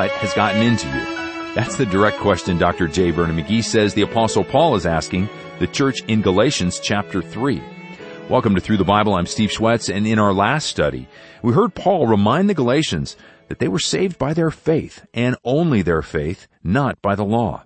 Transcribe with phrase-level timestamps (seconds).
[0.00, 1.04] what has gotten into you?
[1.54, 2.88] That's the direct question Dr.
[2.88, 3.10] J.
[3.10, 5.28] Vernon McGee says the apostle Paul is asking
[5.58, 7.62] the church in Galatians chapter 3.
[8.30, 9.14] Welcome to Through the Bible.
[9.14, 11.06] I'm Steve Schwetz and in our last study,
[11.42, 13.14] we heard Paul remind the Galatians
[13.48, 17.64] that they were saved by their faith and only their faith, not by the law.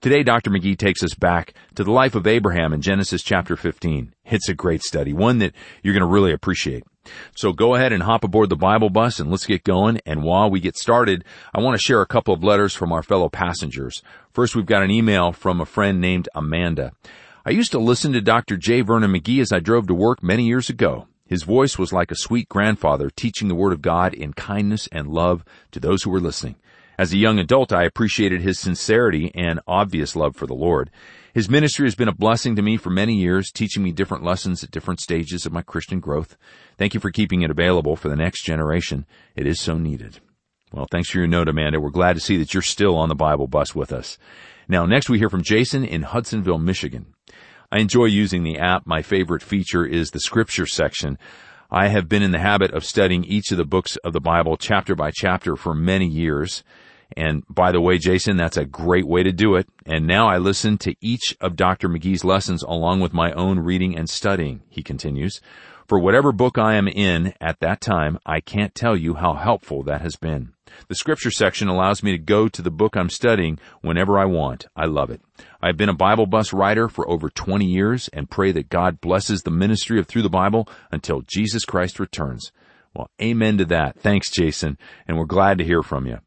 [0.00, 0.48] Today, Dr.
[0.48, 4.14] McGee takes us back to the life of Abraham in Genesis chapter 15.
[4.24, 6.84] It's a great study, one that you're going to really appreciate.
[7.34, 10.00] So go ahead and hop aboard the Bible bus and let's get going.
[10.06, 13.02] And while we get started, I want to share a couple of letters from our
[13.02, 14.02] fellow passengers.
[14.32, 16.92] First, we've got an email from a friend named Amanda.
[17.46, 18.56] I used to listen to Dr.
[18.56, 18.80] J.
[18.80, 21.08] Vernon McGee as I drove to work many years ago.
[21.26, 25.08] His voice was like a sweet grandfather teaching the Word of God in kindness and
[25.08, 26.56] love to those who were listening.
[26.96, 30.90] As a young adult, I appreciated his sincerity and obvious love for the Lord.
[31.32, 34.62] His ministry has been a blessing to me for many years, teaching me different lessons
[34.62, 36.36] at different stages of my Christian growth.
[36.78, 39.06] Thank you for keeping it available for the next generation.
[39.34, 40.20] It is so needed.
[40.72, 41.80] Well, thanks for your note, Amanda.
[41.80, 44.16] We're glad to see that you're still on the Bible bus with us.
[44.68, 47.06] Now, next we hear from Jason in Hudsonville, Michigan.
[47.72, 48.86] I enjoy using the app.
[48.86, 51.18] My favorite feature is the scripture section.
[51.70, 54.56] I have been in the habit of studying each of the books of the Bible
[54.56, 56.62] chapter by chapter for many years.
[57.16, 59.68] And by the way, Jason, that's a great way to do it.
[59.86, 61.88] And now I listen to each of Dr.
[61.88, 65.40] McGee's lessons along with my own reading and studying, he continues.
[65.86, 69.82] For whatever book I am in at that time, I can't tell you how helpful
[69.82, 70.54] that has been.
[70.88, 74.66] The scripture section allows me to go to the book I'm studying whenever I want.
[74.74, 75.20] I love it.
[75.60, 79.42] I've been a Bible bus writer for over 20 years and pray that God blesses
[79.42, 82.50] the ministry of Through the Bible until Jesus Christ returns.
[82.94, 83.98] Well, amen to that.
[84.00, 86.18] Thanks, Jason, and we're glad to hear from you.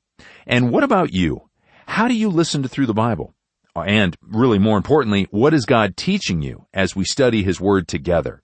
[0.47, 1.49] And what about you?
[1.87, 3.33] How do you listen to Through the Bible?
[3.75, 8.41] And really more importantly, what is God teaching you as we study His Word together?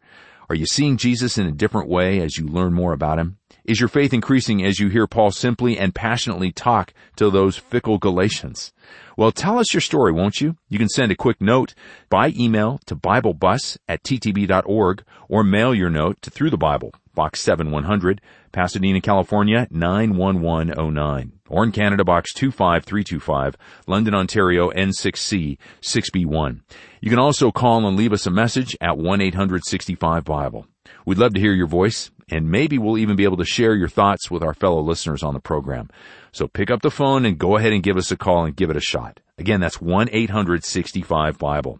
[0.49, 3.37] Are you seeing Jesus in a different way as you learn more about Him?
[3.63, 7.97] Is your faith increasing as you hear Paul simply and passionately talk to those fickle
[7.97, 8.73] Galatians?
[9.17, 10.57] Well, tell us your story, won't you?
[10.67, 11.73] You can send a quick note
[12.09, 17.39] by email to BibleBus at ttb.org or mail your note to Through the Bible, Box
[17.39, 18.19] 7100,
[18.51, 21.32] Pasadena, California 91109.
[21.49, 26.61] Or in Canada, Box 25325, London, Ontario N6C 6B1.
[27.01, 30.67] You can also call and leave us a message at 1-800-65-BIBLE.
[31.05, 33.89] We'd love to hear your voice and maybe we'll even be able to share your
[33.89, 35.89] thoughts with our fellow listeners on the program.
[36.31, 38.69] So pick up the phone and go ahead and give us a call and give
[38.69, 39.19] it a shot.
[39.37, 41.79] Again, that's 1-800-65-BIBLE.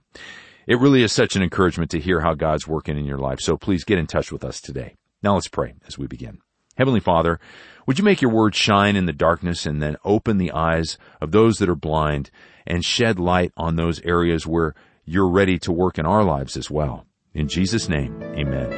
[0.67, 3.57] It really is such an encouragement to hear how God's working in your life, so
[3.57, 4.95] please get in touch with us today.
[5.21, 6.39] Now let's pray as we begin.
[6.77, 7.39] Heavenly Father,
[7.85, 11.31] would you make your word shine in the darkness and then open the eyes of
[11.31, 12.31] those that are blind
[12.65, 14.73] and shed light on those areas where
[15.05, 17.05] you're ready to work in our lives as well.
[17.33, 18.69] In Jesus' name, amen.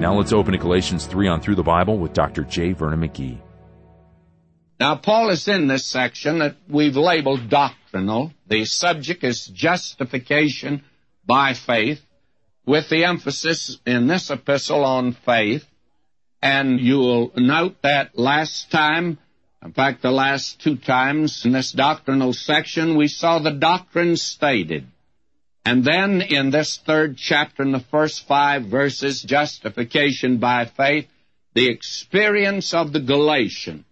[0.00, 2.44] Now let's open to Galatians 3 on Through the Bible with Dr.
[2.44, 2.72] J.
[2.72, 3.38] Vernon McGee.
[4.78, 8.32] Now, Paul is in this section that we've labeled doctrinal.
[8.46, 10.84] The subject is justification
[11.26, 12.00] by faith,
[12.64, 15.66] with the emphasis in this epistle on faith.
[16.42, 19.18] And you'll note that last time,
[19.62, 24.86] in fact, the last two times in this doctrinal section, we saw the doctrine stated.
[25.64, 31.08] And then in this third chapter, in the first five verses, justification by faith,
[31.54, 33.84] the experience of the Galatians.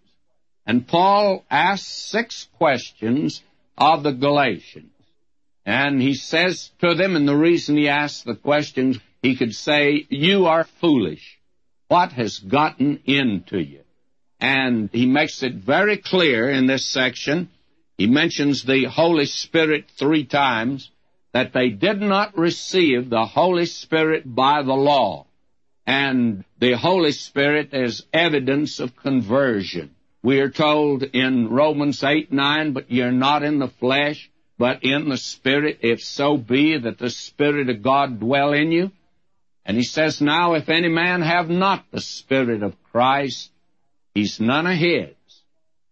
[0.66, 3.42] And Paul asks six questions
[3.76, 4.92] of the Galatians.
[5.66, 10.06] And he says to them, and the reason he asks the questions, he could say,
[10.08, 11.37] You are foolish.
[11.88, 13.80] What has gotten into you?
[14.40, 17.48] And he makes it very clear in this section.
[17.96, 20.90] He mentions the Holy Spirit three times
[21.32, 25.26] that they did not receive the Holy Spirit by the law.
[25.86, 29.94] And the Holy Spirit is evidence of conversion.
[30.22, 35.08] We are told in Romans 8, 9, but you're not in the flesh, but in
[35.08, 38.90] the Spirit, if so be that the Spirit of God dwell in you.
[39.68, 43.50] And he says, now if any man have not the Spirit of Christ,
[44.14, 45.14] he's none of his.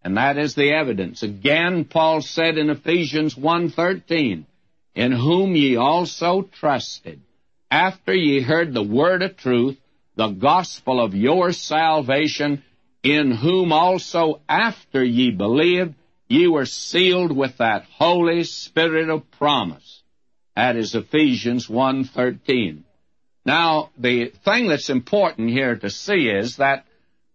[0.03, 1.21] And that is the evidence.
[1.21, 4.45] Again, Paul said in Ephesians 1.13,
[4.95, 7.21] in whom ye also trusted,
[7.69, 9.77] after ye heard the word of truth,
[10.15, 12.63] the gospel of your salvation,
[13.03, 15.93] in whom also after ye believed,
[16.27, 20.01] ye were sealed with that Holy Spirit of promise.
[20.55, 22.85] That is Ephesians 1.13.
[23.47, 26.85] Now, the thing that's important here to see is that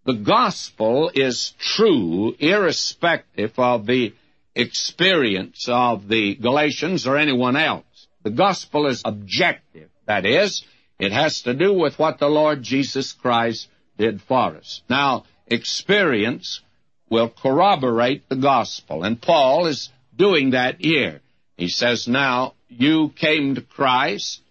[0.05, 4.13] the gospel is true irrespective of the
[4.55, 8.09] experience of the Galatians or anyone else.
[8.25, 9.89] The gospel is objective.
[10.05, 10.63] That is,
[10.99, 14.83] it has to do with what the Lord Jesus Christ did for us.
[14.91, 16.61] Now, experience
[17.09, 19.03] will corroborate the gospel.
[19.03, 21.23] And Paul is doing that here.
[21.57, 24.42] He says, Now you came to Christ,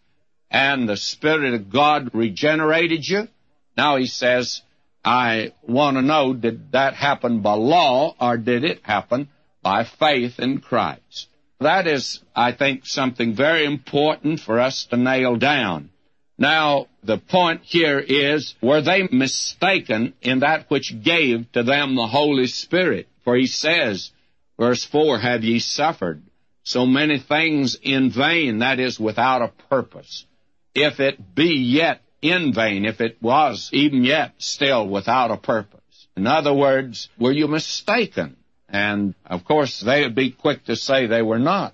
[0.51, 3.29] and the Spirit of God regenerated you.
[3.77, 4.61] Now he says,
[5.03, 9.29] I want to know, did that happen by law, or did it happen
[9.63, 11.27] by faith in Christ?
[11.59, 15.89] That is, I think, something very important for us to nail down.
[16.37, 22.07] Now, the point here is, were they mistaken in that which gave to them the
[22.07, 23.07] Holy Spirit?
[23.23, 24.11] For he says,
[24.59, 26.23] verse 4, Have ye suffered
[26.63, 30.25] so many things in vain, that is, without a purpose?
[30.73, 36.07] If it be yet in vain, if it was even yet still without a purpose.
[36.15, 38.37] In other words, were you mistaken?
[38.69, 41.73] And of course, they would be quick to say they were not.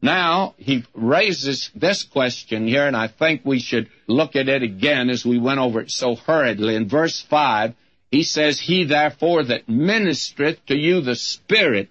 [0.00, 5.10] Now, he raises this question here, and I think we should look at it again
[5.10, 6.76] as we went over it so hurriedly.
[6.76, 7.74] In verse 5,
[8.10, 11.88] he says, He therefore that ministereth to you the Spirit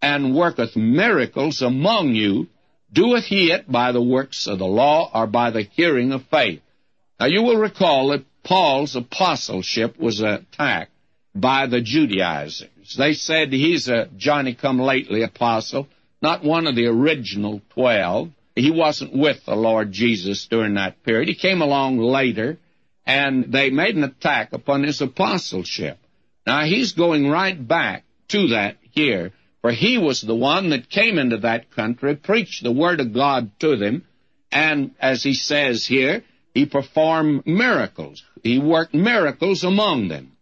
[0.00, 2.48] and worketh miracles among you,
[2.92, 6.62] doeth he it by the works of the law or by the hearing of faith?
[7.18, 10.92] Now, you will recall that Paul's apostleship was attacked
[11.34, 12.96] by the Judaizers.
[12.96, 15.86] They said he's a Johnny come lately apostle
[16.22, 18.30] not one of the original twelve.
[18.54, 21.28] He wasn't with the Lord Jesus during that period.
[21.28, 22.58] He came along later,
[23.06, 25.98] and they made an attack upon his apostleship.
[26.46, 31.18] Now, he's going right back to that here, for he was the one that came
[31.18, 34.04] into that country, preached the Word of God to them,
[34.50, 36.24] and as he says here,
[36.54, 38.22] he performed miracles.
[38.42, 40.32] He worked miracles among them.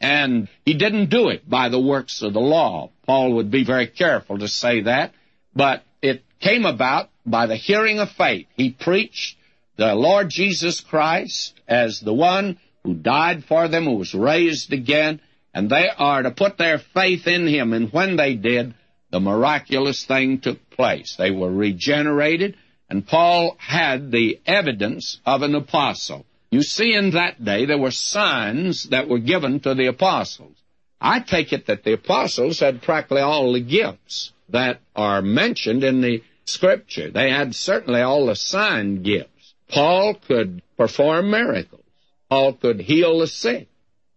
[0.00, 2.90] And he didn't do it by the works of the law.
[3.04, 5.12] Paul would be very careful to say that.
[5.54, 8.46] But it came about by the hearing of faith.
[8.56, 9.36] He preached
[9.76, 15.20] the Lord Jesus Christ as the one who died for them, who was raised again,
[15.52, 17.72] and they are to put their faith in him.
[17.72, 18.74] And when they did,
[19.10, 21.16] the miraculous thing took place.
[21.16, 22.56] They were regenerated,
[22.88, 26.24] and Paul had the evidence of an apostle.
[26.50, 30.56] You see, in that day, there were signs that were given to the apostles.
[31.00, 36.00] I take it that the apostles had practically all the gifts that are mentioned in
[36.00, 37.10] the scripture.
[37.10, 39.54] They had certainly all the sign gifts.
[39.68, 41.84] Paul could perform miracles.
[42.28, 43.68] Paul could heal the sick.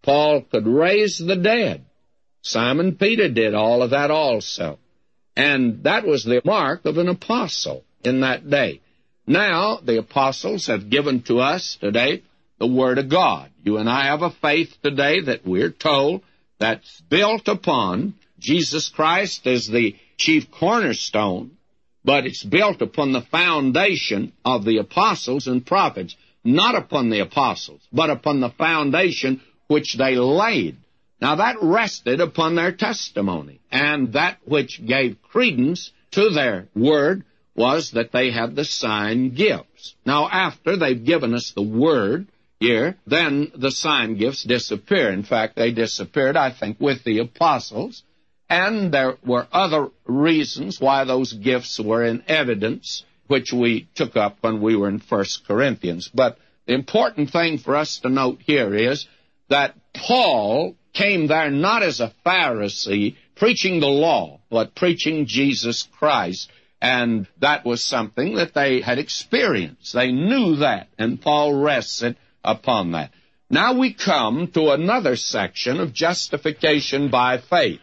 [0.04, 1.86] Paul could raise the dead.
[2.42, 4.78] Simon Peter did all of that also.
[5.36, 8.82] And that was the mark of an apostle in that day.
[9.26, 12.24] Now, the apostles have given to us today
[12.60, 13.50] the Word of God.
[13.64, 16.22] You and I have a faith today that we're told
[16.60, 21.52] that's built upon Jesus Christ as the chief cornerstone,
[22.04, 27.82] but it's built upon the foundation of the apostles and prophets, not upon the apostles,
[27.92, 30.78] but upon the foundation which they laid.
[31.22, 37.24] Now that rested upon their testimony, and that which gave credence to their word
[37.56, 39.96] was that they had the sign gifts.
[40.06, 42.28] Now after they've given us the word
[42.60, 45.12] here, then the sign gifts disappear.
[45.12, 48.04] In fact, they disappeared, I think, with the apostles
[48.54, 54.38] and there were other reasons why those gifts were in evidence, which we took up
[54.42, 56.10] when we were in 1 Corinthians.
[56.14, 56.38] But
[56.68, 59.08] the important thing for us to note here is
[59.50, 66.52] that Paul came there not as a Pharisee preaching the law, but preaching Jesus Christ.
[66.82, 69.94] And that was something that they had experienced.
[69.94, 73.12] They knew that, and Paul rested upon that.
[73.50, 77.80] Now we come to another section of justification by faith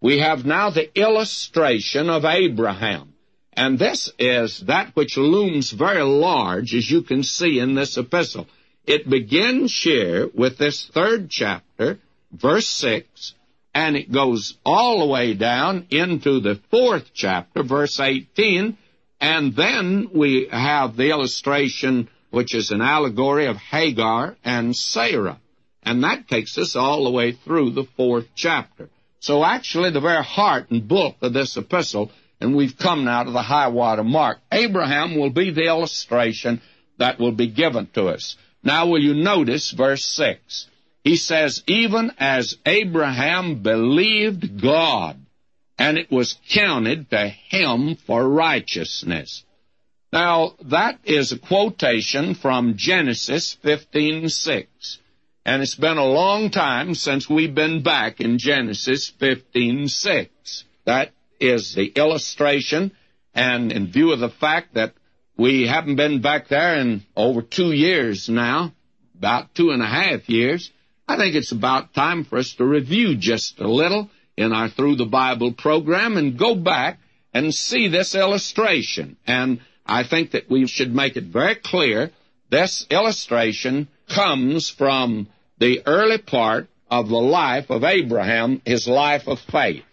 [0.00, 3.14] we have now the illustration of Abraham.
[3.52, 8.46] And this is that which looms very large, as you can see in this epistle.
[8.86, 11.98] It begins here with this third chapter,
[12.32, 13.34] verse 6,
[13.74, 18.76] and it goes all the way down into the fourth chapter, verse 18,
[19.20, 25.38] and then we have the illustration, which is an allegory of Hagar and Sarah.
[25.82, 28.88] And that takes us all the way through the fourth chapter.
[29.20, 32.10] So actually, the very heart and bulk of this epistle,
[32.40, 36.62] and we've come now to the high water mark, Abraham will be the illustration
[36.98, 38.36] that will be given to us.
[38.62, 40.66] Now, will you notice verse 6?
[41.02, 45.18] He says, Even as Abraham believed God,
[45.78, 49.44] and it was counted to him for righteousness.
[50.12, 54.98] Now, that is a quotation from Genesis 15:6.
[55.46, 60.64] And it's been a long time since we've been back in Genesis 15:6.
[60.84, 62.90] That is the illustration,
[63.34, 64.92] and in view of the fact that
[65.40, 68.74] we haven't been back there in over two years now,
[69.16, 70.70] about two and a half years,
[71.08, 74.96] I think it's about time for us to review just a little in our Through
[74.96, 76.98] the Bible program and go back
[77.32, 79.16] and see this illustration.
[79.26, 82.10] And I think that we should make it very clear
[82.50, 85.26] this illustration comes from
[85.58, 89.84] the early part of the life of Abraham, his life of faith.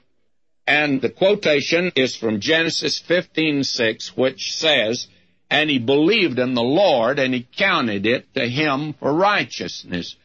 [0.68, 5.08] And the quotation is from Genesis 15:6, which says,
[5.50, 10.16] "And he believed in the Lord, and he counted it to him for righteousness."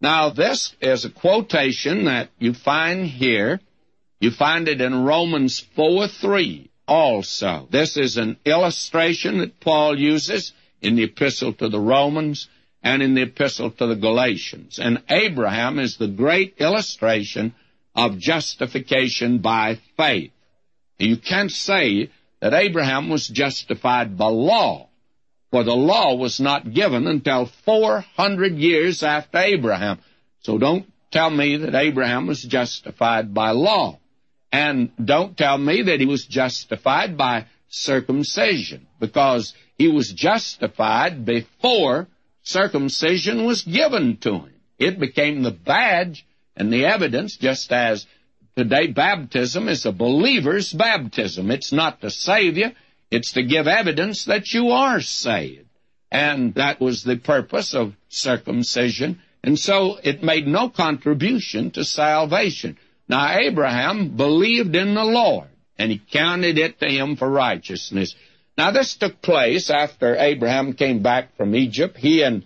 [0.00, 3.60] Now, this is a quotation that you find here.
[4.20, 7.68] You find it in Romans 4 3 also.
[7.70, 12.48] This is an illustration that Paul uses in the epistle to the Romans
[12.82, 14.78] and in the epistle to the Galatians.
[14.78, 17.54] And Abraham is the great illustration
[17.94, 20.30] of justification by faith.
[20.98, 24.88] You can't say that Abraham was justified by law,
[25.50, 29.98] for the law was not given until 400 years after Abraham.
[30.40, 33.98] So don't tell me that Abraham was justified by law.
[34.52, 42.08] And don't tell me that he was justified by circumcision, because he was justified before
[42.42, 44.54] circumcision was given to him.
[44.78, 46.26] It became the badge
[46.56, 48.06] and the evidence, just as
[48.58, 51.52] today baptism is a believer's baptism.
[51.52, 52.72] It's not to save you,
[53.08, 55.68] it's to give evidence that you are saved.
[56.10, 59.20] And that was the purpose of circumcision.
[59.44, 62.76] And so it made no contribution to salvation.
[63.08, 65.48] Now Abraham believed in the Lord,
[65.78, 68.16] and he counted it to him for righteousness.
[68.56, 71.96] Now, this took place after Abraham came back from Egypt.
[71.96, 72.44] He and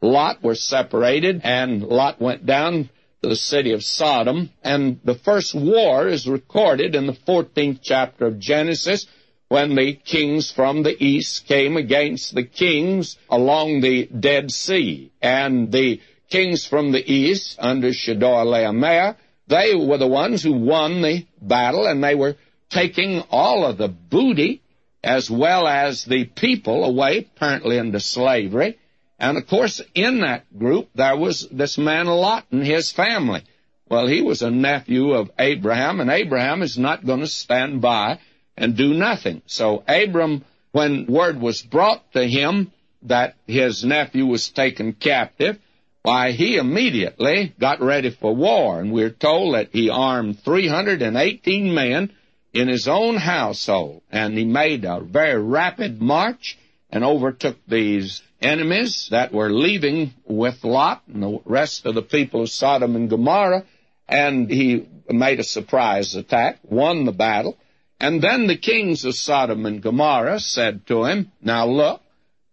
[0.00, 2.90] Lot were separated, and Lot went down
[3.28, 4.50] the city of Sodom.
[4.62, 9.06] And the first war is recorded in the 14th chapter of Genesis
[9.48, 15.12] when the kings from the east came against the kings along the Dead Sea.
[15.20, 16.00] And the
[16.30, 19.16] kings from the east, under Chedorlaomer,
[19.48, 22.36] they were the ones who won the battle, and they were
[22.70, 24.62] taking all of the booty
[25.04, 28.78] as well as the people away, apparently into slavery.
[29.22, 33.44] And of course, in that group, there was this man Lot and his family.
[33.88, 38.18] Well, he was a nephew of Abraham, and Abraham is not going to stand by
[38.56, 39.42] and do nothing.
[39.46, 45.56] So Abram, when word was brought to him that his nephew was taken captive,
[46.02, 52.12] why, he immediately got ready for war, and we're told that he armed 318 men
[52.52, 56.58] in his own household, and he made a very rapid march
[56.90, 62.42] and overtook these enemies that were leaving with Lot and the rest of the people
[62.42, 63.64] of Sodom and Gomorrah,
[64.08, 67.56] and he made a surprise attack, won the battle,
[68.00, 72.02] and then the kings of Sodom and Gomorrah said to him, Now look,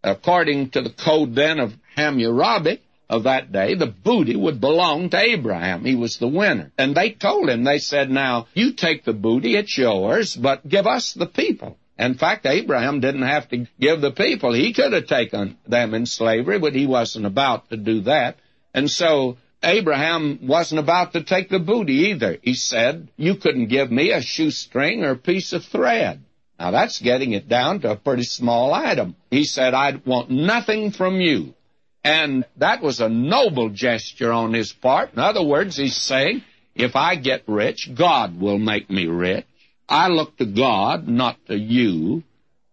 [0.04, 2.80] according to the code then of Hammurabi,
[3.10, 5.84] of that day, the booty would belong to Abraham.
[5.84, 6.72] He was the winner.
[6.78, 10.86] And they told him, they said, now, you take the booty, it's yours, but give
[10.86, 11.78] us the people.
[12.00, 14.54] In fact, Abraham didn't have to give the people.
[14.54, 18.38] He could have taken them in slavery, but he wasn't about to do that.
[18.74, 22.38] And so Abraham wasn't about to take the booty either.
[22.42, 26.24] He said, you couldn't give me a shoestring or a piece of thread.
[26.58, 29.16] Now that's getting it down to a pretty small item.
[29.30, 31.54] He said, I want nothing from you
[32.04, 35.14] and that was a noble gesture on his part.
[35.14, 36.44] In other words, he's saying,
[36.76, 39.46] if I get rich, God will make me rich.
[39.90, 42.24] I look to God, not to you.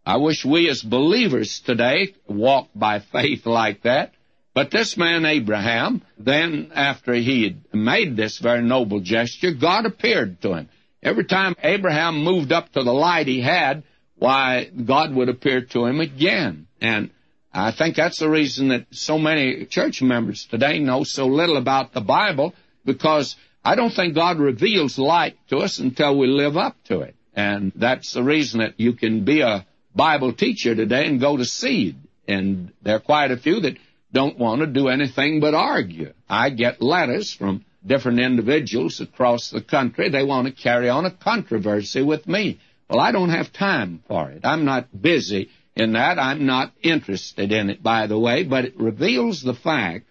[0.04, 4.12] I wish we as believers today walked by faith like that.
[4.54, 10.40] But this man Abraham, then after he had made this very noble gesture, God appeared
[10.42, 10.68] to him.
[11.02, 13.82] Every time Abraham moved up to the light he had,
[14.16, 16.68] why, God would appear to him again.
[16.80, 17.10] And
[17.52, 21.92] I think that's the reason that so many church members today know so little about
[21.92, 22.54] the Bible
[22.84, 27.16] because I don't think God reveals light to us until we live up to it.
[27.34, 31.44] And that's the reason that you can be a Bible teacher today and go to
[31.44, 31.96] seed.
[32.28, 33.76] And there are quite a few that
[34.12, 36.12] don't want to do anything but argue.
[36.28, 40.10] I get letters from different individuals across the country.
[40.10, 42.60] They want to carry on a controversy with me.
[42.88, 44.42] Well, I don't have time for it.
[44.44, 46.20] I'm not busy in that.
[46.20, 50.06] I'm not interested in it, by the way, but it reveals the fact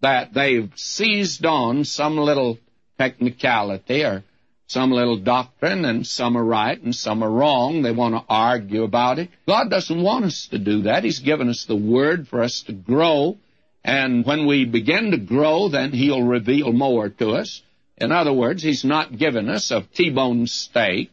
[0.00, 2.58] that they've seized on some little
[3.00, 4.22] technicality or
[4.66, 7.82] some little doctrine, and some are right and some are wrong.
[7.82, 9.30] They want to argue about it.
[9.48, 11.02] God doesn't want us to do that.
[11.02, 13.38] He's given us the Word for us to grow,
[13.82, 17.62] and when we begin to grow, then He'll reveal more to us.
[17.96, 21.10] In other words, He's not given us a T-bone steak,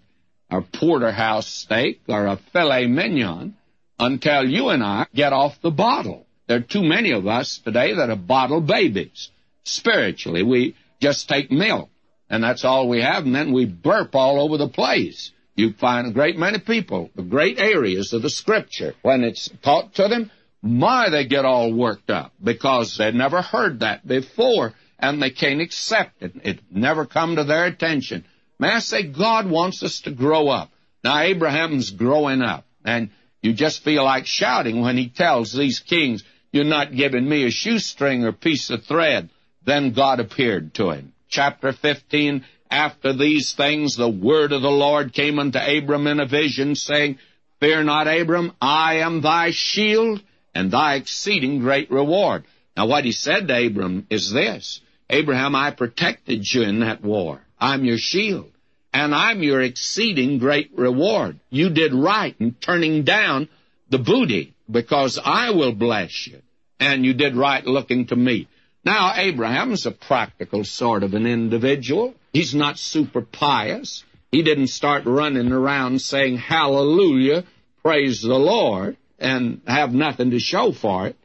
[0.52, 3.56] or porterhouse steak, or a filet mignon
[3.98, 6.26] until you and I get off the bottle.
[6.48, 9.32] There are too many of us today that are bottle babies.
[9.68, 10.44] spiritually.
[10.44, 11.90] We just take milk,
[12.30, 15.32] and that's all we have, and then we burp all over the place.
[15.56, 19.96] You find a great many people, the great areas of the Scripture, when it's taught
[19.96, 25.22] to them, my, they get all worked up because they'd never heard that before, and
[25.22, 26.34] they can't accept it.
[26.44, 28.26] It never come to their attention.
[28.60, 30.72] May I say, God wants us to grow up.
[31.04, 33.12] Now, Abraham's growing up, and
[33.42, 37.52] you just feel like shouting when he tells these kings, You're not giving me a
[37.52, 39.30] shoestring or piece of thread.
[39.68, 41.14] Then God appeared to him.
[41.28, 46.26] Chapter 15 After these things, the word of the Lord came unto Abram in a
[46.26, 47.20] vision, saying,
[47.60, 50.24] Fear not, Abram, I am thy shield
[50.56, 52.46] and thy exceeding great reward.
[52.78, 57.42] Now, what he said to Abram is this Abraham, I protected you in that war.
[57.60, 58.52] I'm your shield
[58.94, 61.42] and I'm your exceeding great reward.
[61.50, 63.50] You did right in turning down
[63.90, 66.42] the booty, because I will bless you.
[66.80, 68.48] And you did right looking to me.
[68.88, 72.16] Now, Abraham's a practical sort of an individual.
[72.32, 74.06] He's not super pious.
[74.32, 77.44] He didn't start running around saying, Hallelujah,
[77.84, 81.18] praise the Lord, and have nothing to show for it.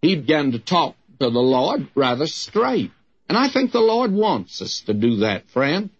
[0.00, 2.90] He began to talk to the Lord rather straight.
[3.28, 5.90] And I think the Lord wants us to do that, friend.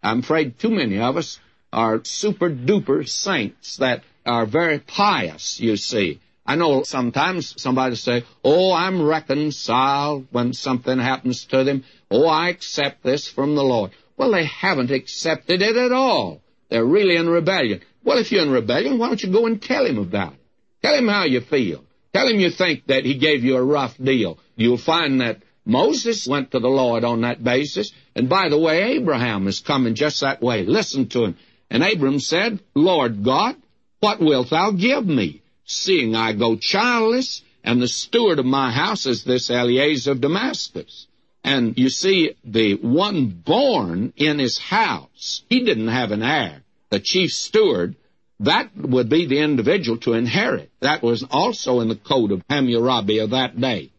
[0.00, 1.40] I'm afraid too many of us
[1.72, 6.20] are super duper saints that are very pious, you see.
[6.48, 11.84] I know sometimes somebody say, Oh, I'm reconciled when something happens to them.
[12.10, 13.90] Oh, I accept this from the Lord.
[14.16, 16.40] Well, they haven't accepted it at all.
[16.70, 17.82] They're really in rebellion.
[18.02, 20.38] Well, if you're in rebellion, why don't you go and tell him about it?
[20.80, 21.84] Tell him how you feel.
[22.14, 24.38] Tell him you think that he gave you a rough deal.
[24.56, 27.92] You'll find that Moses went to the Lord on that basis.
[28.14, 30.64] And by the way, Abraham is coming just that way.
[30.64, 31.36] Listen to him.
[31.70, 33.56] And Abram said, Lord God,
[34.00, 39.06] what wilt thou give me, seeing I go childless, and the steward of my house
[39.06, 41.06] is this Eliezer of Damascus?
[41.44, 46.62] And you see, the one born in his house, he didn't have an heir.
[46.90, 47.94] The chief steward,
[48.40, 50.70] that would be the individual to inherit.
[50.80, 53.90] That was also in the code of Hammurabi of that day.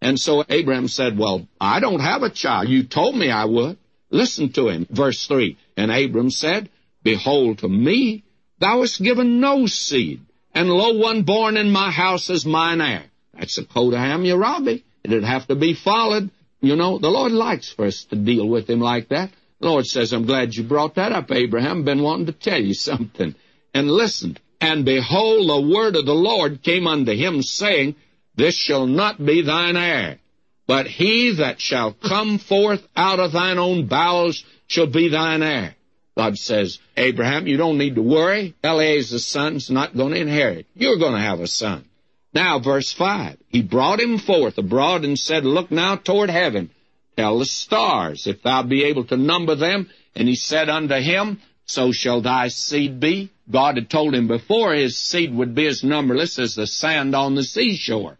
[0.00, 2.68] And so Abraham said, Well, I don't have a child.
[2.68, 3.78] You told me I would.
[4.10, 4.86] Listen to him.
[4.88, 6.70] Verse 3 And Abram said,
[7.02, 8.24] Behold, to me
[8.58, 10.20] thou hast given no seed,
[10.56, 13.04] and lo, one born in my house is mine heir.
[13.34, 14.84] That's the code of Hammurabi.
[15.04, 16.30] It'd have to be followed.
[16.62, 19.30] You know, the Lord likes for us to deal with him like that.
[19.60, 21.84] The Lord says, I'm glad you brought that up, Abraham.
[21.84, 23.34] Been wanting to tell you something.
[23.74, 27.94] And listen, and behold, the word of the Lord came unto him, saying,
[28.34, 30.18] this shall not be thine heir,
[30.66, 35.74] but he that shall come forth out of thine own bowels shall be thine heir.
[36.16, 38.54] God says, Abraham, you don't need to worry.
[38.64, 40.66] Eliezer's son's not going to inherit.
[40.74, 41.84] You're going to have a son.
[42.32, 43.36] Now, verse 5.
[43.48, 46.70] He brought him forth abroad and said, Look now toward heaven.
[47.16, 49.90] Tell the stars, if thou be able to number them.
[50.14, 53.30] And he said unto him, So shall thy seed be.
[53.50, 57.34] God had told him before his seed would be as numberless as the sand on
[57.34, 58.18] the seashore.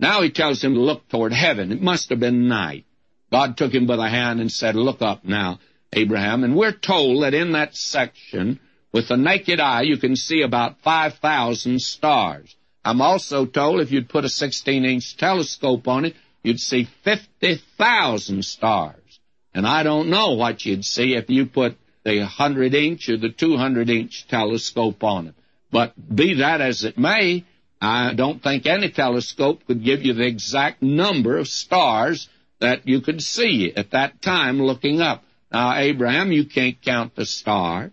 [0.00, 1.72] Now he tells him to look toward heaven.
[1.72, 2.84] It must have been night.
[3.30, 5.58] God took him by the hand and said, Look up now,
[5.94, 6.44] Abraham.
[6.44, 8.60] And we're told that in that section,
[8.92, 12.54] with the naked eye, you can see about 5,000 stars.
[12.84, 18.44] I'm also told if you'd put a 16 inch telescope on it, you'd see 50,000
[18.44, 19.20] stars.
[19.54, 23.30] And I don't know what you'd see if you put the 100 inch or the
[23.30, 25.34] 200 inch telescope on it.
[25.72, 27.44] But be that as it may,
[27.80, 32.28] I don't think any telescope could give you the exact number of stars
[32.60, 35.24] that you could see at that time looking up.
[35.54, 37.92] Now, Abraham, you can't count the stars.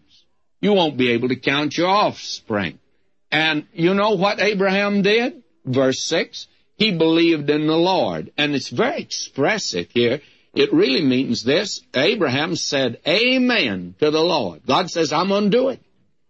[0.62, 2.80] You won't be able to count your offspring.
[3.32, 5.44] And you know what Abraham did?
[5.64, 6.48] Verse 6
[6.78, 8.32] He believed in the Lord.
[8.36, 10.22] And it's very expressive here.
[10.56, 11.82] It really means this.
[11.94, 14.62] Abraham said, Amen to the Lord.
[14.66, 15.82] God says, I'm going to do it.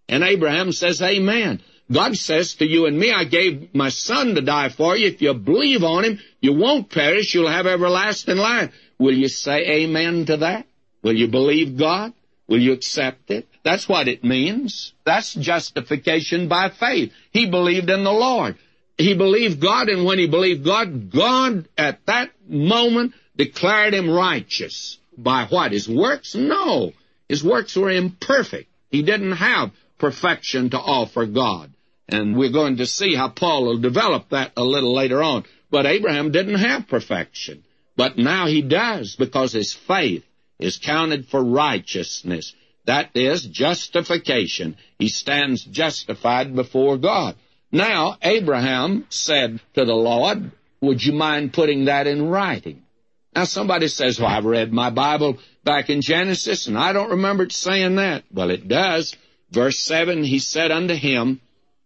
[0.10, 1.62] And Abraham says, Amen.
[1.90, 5.08] God says to you and me, I gave my son to die for you.
[5.08, 7.34] If you believe on him, you won't perish.
[7.34, 8.74] You'll have everlasting life.
[9.00, 10.68] Will you say amen to that?
[11.04, 12.14] Will you believe God?
[12.48, 13.48] Will you accept it?
[13.64, 14.94] That's what it means.
[15.06, 17.14] That's justification by faith.
[17.32, 18.58] He believed in the Lord.
[18.98, 25.00] He believed God, and when he believed God, God at that moment declared him righteous.
[25.18, 25.72] By what?
[25.72, 26.36] His works?
[26.36, 26.94] No.
[27.30, 28.70] His works were imperfect.
[28.90, 31.72] He didn't have perfection to offer God.
[32.10, 35.46] And we're going to see how Paul will develop that a little later on.
[35.70, 37.64] But Abraham didn't have perfection.
[37.96, 40.26] But now he does because his faith
[40.62, 42.54] is counted for righteousness.
[42.86, 44.78] That is justification.
[44.98, 47.36] He stands justified before God.
[47.72, 52.84] Now, Abraham said to the Lord, Would you mind putting that in writing?
[53.34, 57.44] Now somebody says, well, I've read my Bible back in Genesis and I don't remember
[57.44, 58.24] it saying that.
[58.34, 59.16] Well, it does.
[59.52, 61.40] Verse 7, he said unto him,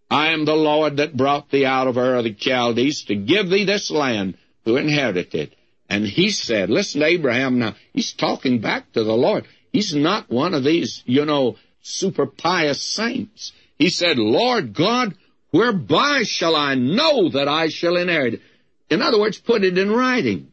[0.10, 3.50] I am the Lord that brought thee out of Ur of the Chaldees to give
[3.50, 5.54] thee this land to inherit it.
[5.90, 7.76] And he said, listen to Abraham now.
[7.94, 9.46] He's talking back to the Lord.
[9.72, 13.52] He's not one of these, you know, super pious saints.
[13.78, 15.16] He said, Lord God,
[15.52, 18.42] whereby shall I know that I shall inherit it?
[18.90, 20.52] In other words, put it in writing.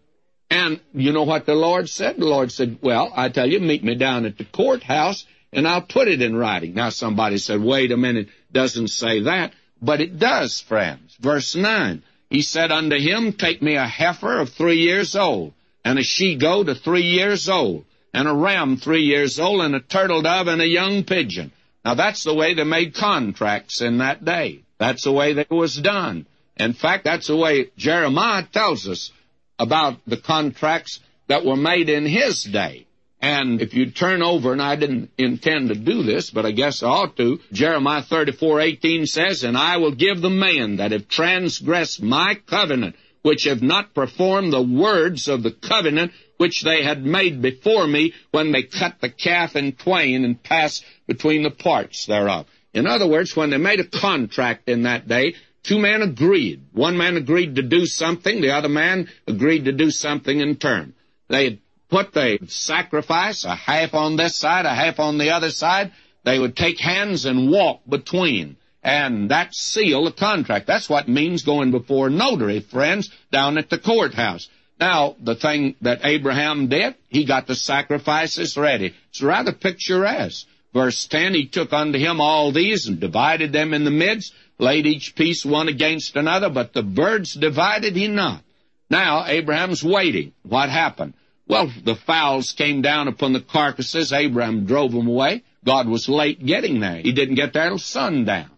[0.51, 2.19] And you know what the Lord said?
[2.19, 5.83] The Lord said, well, I tell you, meet me down at the courthouse and I'll
[5.83, 6.75] put it in writing.
[6.75, 9.53] Now somebody said, wait a minute, doesn't say that.
[9.81, 11.17] But it does, friends.
[11.21, 12.03] Verse 9.
[12.33, 15.53] He said unto him, take me a heifer of three years old,
[15.85, 19.81] and a she-goat of three years old, and a ram three years old, and a
[19.81, 21.53] turtle dove, and a young pigeon.
[21.85, 24.63] Now that's the way they made contracts in that day.
[24.79, 26.25] That's the way that was done.
[26.57, 29.13] In fact, that's the way Jeremiah tells us
[29.59, 32.87] about the contracts that were made in his day.
[33.23, 36.83] And if you turn over, and I didn't intend to do this, but I guess
[36.83, 42.03] I ought to, Jeremiah 34:18 says, And I will give the men that have transgressed
[42.03, 47.41] my covenant, which have not performed the words of the covenant which they had made
[47.41, 52.47] before me when they cut the calf in twain and passed between the parts thereof.
[52.75, 56.63] In other words, when they made a contract in that day, Two men agreed.
[56.73, 60.95] One man agreed to do something, the other man agreed to do something in turn.
[61.29, 61.61] They
[61.93, 65.93] put the sacrifice, a half on this side, a half on the other side.
[66.25, 68.57] They would take hands and walk between.
[68.83, 70.67] And that seal the contract.
[70.67, 74.49] That's what means going before notary, friends, down at the courthouse.
[74.81, 78.95] Now, the thing that Abraham did, he got the sacrifices ready.
[79.11, 80.47] It's rather picturesque.
[80.73, 84.87] Verse 10, he took unto him all these and divided them in the midst, laid
[84.87, 88.43] each piece one against another, but the birds divided he not.
[88.89, 90.33] Now Abraham's waiting.
[90.43, 91.13] What happened?
[91.47, 94.13] Well, the fowls came down upon the carcasses.
[94.13, 95.43] Abraham drove them away.
[95.65, 96.97] God was late getting there.
[96.97, 98.51] He didn't get there till sundown.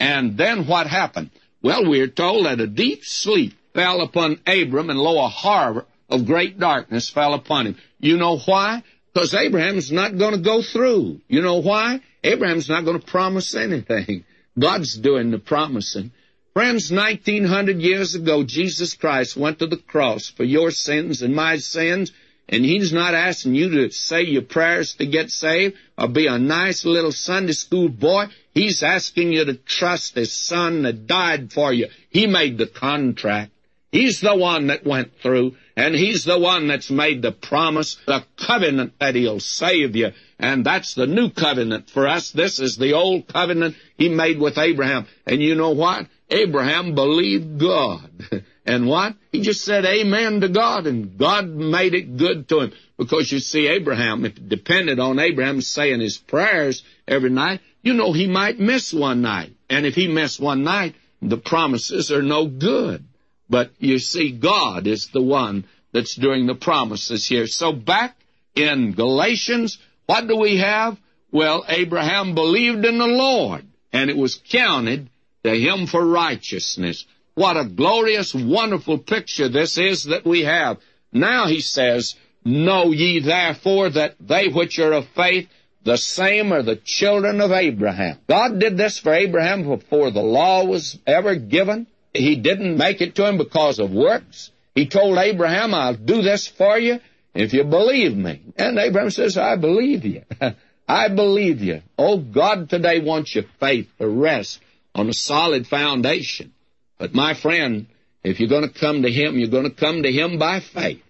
[0.00, 1.30] And then what happened?
[1.62, 6.26] Well, we're told that a deep sleep fell upon Abram, and lo, a horror of
[6.26, 7.76] great darkness fell upon him.
[7.98, 8.82] You know why?
[9.12, 11.20] Because Abraham's not going to go through.
[11.28, 12.00] You know why?
[12.22, 14.24] Abraham's not going to promise anything.
[14.58, 16.12] God's doing the promising.
[16.58, 21.58] Friends, 1900 years ago, Jesus Christ went to the cross for your sins and my
[21.58, 22.10] sins,
[22.48, 26.36] and He's not asking you to say your prayers to get saved or be a
[26.36, 28.24] nice little Sunday school boy.
[28.54, 31.90] He's asking you to trust His Son that died for you.
[32.10, 33.52] He made the contract.
[33.92, 38.24] He's the one that went through, and He's the one that's made the promise, the
[38.36, 40.10] covenant that He'll save you.
[40.40, 42.32] And that's the new covenant for us.
[42.32, 45.06] This is the old covenant he made with Abraham.
[45.24, 46.08] And you know what?
[46.30, 48.10] Abraham believed God.
[48.66, 49.14] and what?
[49.32, 52.72] He just said amen to God, and God made it good to him.
[52.98, 57.94] Because you see, Abraham, if it depended on Abraham saying his prayers every night, you
[57.94, 59.52] know he might miss one night.
[59.70, 63.04] And if he missed one night, the promises are no good.
[63.48, 67.46] But you see, God is the one that's doing the promises here.
[67.46, 68.16] So back
[68.54, 70.98] in Galatians, what do we have?
[71.30, 75.08] Well, Abraham believed in the Lord, and it was counted
[75.44, 77.06] to him for righteousness.
[77.34, 80.78] What a glorious, wonderful picture this is that we have.
[81.12, 85.48] Now he says, Know ye therefore that they which are of faith,
[85.84, 88.18] the same are the children of Abraham.
[88.28, 91.86] God did this for Abraham before the law was ever given.
[92.12, 94.50] He didn't make it to him because of works.
[94.74, 97.00] He told Abraham, I'll do this for you
[97.34, 98.42] if you believe me.
[98.56, 100.22] And Abraham says, I believe you.
[100.88, 101.82] I believe you.
[101.98, 104.60] Oh, God today wants your faith to rest
[104.94, 106.52] on a solid foundation.
[106.98, 107.86] But my friend,
[108.24, 111.02] if you're going to come to Him, you're going to come to Him by faith.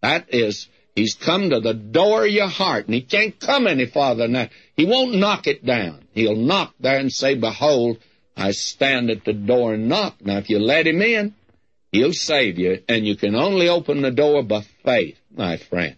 [0.00, 3.86] That is, He's come to the door of your heart, and He can't come any
[3.86, 4.50] farther than that.
[4.76, 6.04] He won't knock it down.
[6.12, 7.98] He'll knock there and say, Behold,
[8.36, 10.16] I stand at the door and knock.
[10.20, 11.34] Now, if you let Him in,
[11.92, 15.96] He'll save you, and you can only open the door by faith, my friend.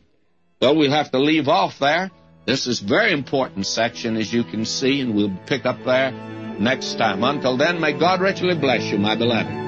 [0.61, 2.11] Well, we'll have to leave off there.
[2.47, 6.13] This is very important section, as you can see, and we'll pick up there
[6.59, 7.25] next time.
[7.25, 9.65] Until then, may God richly bless you, my beloved.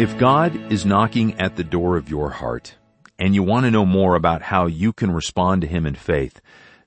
[0.00, 2.74] If God is knocking at the door of your heart,
[3.20, 6.40] and you want to know more about how you can respond to Him in faith,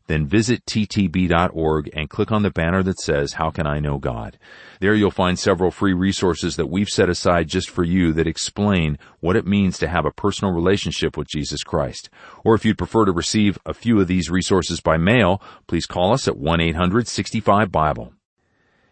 [0.07, 4.37] then visit ttb.org and click on the banner that says, How can I know God?
[4.79, 8.97] There you'll find several free resources that we've set aside just for you that explain
[9.19, 12.09] what it means to have a personal relationship with Jesus Christ.
[12.43, 16.13] Or if you'd prefer to receive a few of these resources by mail, please call
[16.13, 18.13] us at 1-800-65-BIBLE.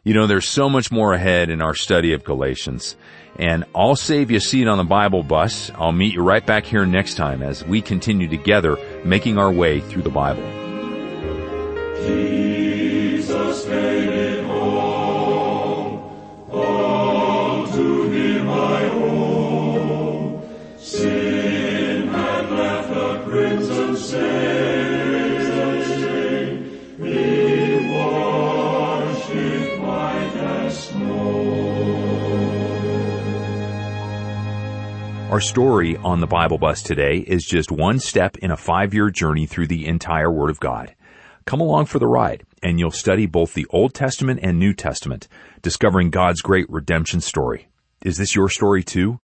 [0.04, 2.96] You know, there's so much more ahead in our study of Galatians.
[3.38, 5.72] And I'll save you a seat on the Bible bus.
[5.76, 9.82] I'll meet you right back here next time as we continue together making our way
[9.82, 10.59] through the Bible.
[35.40, 39.46] Our story on the Bible bus today is just one step in a five-year journey
[39.46, 40.94] through the entire Word of God.
[41.50, 45.28] Come along for the ride, and you'll study both the Old Testament and New Testament,
[45.64, 47.70] discovering God's great redemption story.
[48.06, 49.18] Is this your story too?